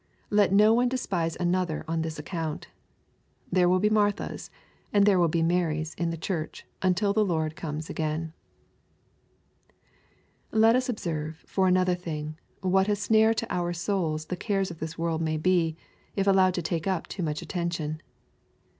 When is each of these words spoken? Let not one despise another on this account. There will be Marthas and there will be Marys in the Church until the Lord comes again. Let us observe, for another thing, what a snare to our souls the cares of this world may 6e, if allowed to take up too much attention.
Let 0.31 0.51
not 0.51 0.75
one 0.77 0.89
despise 0.89 1.35
another 1.39 1.85
on 1.87 2.01
this 2.01 2.17
account. 2.17 2.69
There 3.51 3.69
will 3.69 3.77
be 3.77 3.87
Marthas 3.91 4.49
and 4.91 5.05
there 5.05 5.19
will 5.19 5.27
be 5.27 5.43
Marys 5.43 5.93
in 5.93 6.09
the 6.09 6.17
Church 6.17 6.65
until 6.81 7.13
the 7.13 7.23
Lord 7.23 7.55
comes 7.55 7.87
again. 7.87 8.33
Let 10.51 10.75
us 10.75 10.89
observe, 10.89 11.43
for 11.45 11.67
another 11.67 11.93
thing, 11.93 12.39
what 12.61 12.89
a 12.89 12.95
snare 12.95 13.35
to 13.35 13.53
our 13.53 13.73
souls 13.73 14.25
the 14.25 14.35
cares 14.35 14.71
of 14.71 14.79
this 14.79 14.97
world 14.97 15.21
may 15.21 15.37
6e, 15.37 15.75
if 16.15 16.25
allowed 16.25 16.55
to 16.55 16.63
take 16.63 16.87
up 16.87 17.05
too 17.05 17.21
much 17.21 17.43
attention. 17.43 18.01